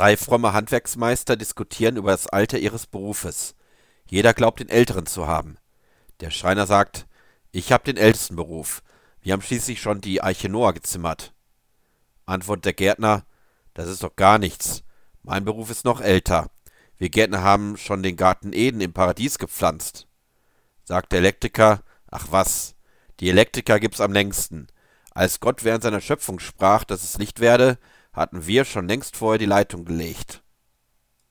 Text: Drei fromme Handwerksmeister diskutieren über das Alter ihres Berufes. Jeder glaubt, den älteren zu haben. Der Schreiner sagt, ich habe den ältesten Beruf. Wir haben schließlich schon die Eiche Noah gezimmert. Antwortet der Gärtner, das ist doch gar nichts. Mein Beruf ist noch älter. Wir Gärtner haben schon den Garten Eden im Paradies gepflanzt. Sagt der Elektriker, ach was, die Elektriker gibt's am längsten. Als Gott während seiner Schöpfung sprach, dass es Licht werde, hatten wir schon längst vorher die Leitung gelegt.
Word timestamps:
Drei 0.00 0.16
fromme 0.16 0.54
Handwerksmeister 0.54 1.36
diskutieren 1.36 1.98
über 1.98 2.12
das 2.12 2.26
Alter 2.26 2.58
ihres 2.58 2.86
Berufes. 2.86 3.54
Jeder 4.06 4.32
glaubt, 4.32 4.60
den 4.60 4.70
älteren 4.70 5.04
zu 5.04 5.26
haben. 5.26 5.58
Der 6.20 6.30
Schreiner 6.30 6.66
sagt, 6.66 7.06
ich 7.52 7.70
habe 7.70 7.84
den 7.84 7.98
ältesten 7.98 8.34
Beruf. 8.34 8.82
Wir 9.20 9.34
haben 9.34 9.42
schließlich 9.42 9.82
schon 9.82 10.00
die 10.00 10.22
Eiche 10.22 10.48
Noah 10.48 10.72
gezimmert. 10.72 11.34
Antwortet 12.24 12.64
der 12.64 12.72
Gärtner, 12.72 13.26
das 13.74 13.88
ist 13.88 14.02
doch 14.02 14.16
gar 14.16 14.38
nichts. 14.38 14.84
Mein 15.22 15.44
Beruf 15.44 15.68
ist 15.68 15.84
noch 15.84 16.00
älter. 16.00 16.48
Wir 16.96 17.10
Gärtner 17.10 17.42
haben 17.42 17.76
schon 17.76 18.02
den 18.02 18.16
Garten 18.16 18.54
Eden 18.54 18.80
im 18.80 18.94
Paradies 18.94 19.36
gepflanzt. 19.36 20.06
Sagt 20.82 21.12
der 21.12 21.18
Elektriker, 21.18 21.82
ach 22.10 22.28
was, 22.30 22.74
die 23.20 23.28
Elektriker 23.28 23.78
gibt's 23.78 24.00
am 24.00 24.14
längsten. 24.14 24.68
Als 25.10 25.40
Gott 25.40 25.62
während 25.62 25.82
seiner 25.82 26.00
Schöpfung 26.00 26.38
sprach, 26.38 26.84
dass 26.84 27.04
es 27.04 27.18
Licht 27.18 27.40
werde, 27.40 27.76
hatten 28.12 28.46
wir 28.46 28.64
schon 28.64 28.88
längst 28.88 29.16
vorher 29.16 29.38
die 29.38 29.46
Leitung 29.46 29.84
gelegt. 29.84 30.39